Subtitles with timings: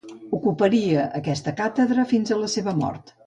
[0.37, 3.15] Ocuparia aquesta càtedra fins a la seva mort.